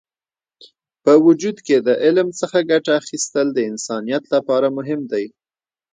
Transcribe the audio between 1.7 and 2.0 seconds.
د